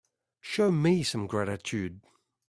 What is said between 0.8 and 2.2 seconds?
some gratitude.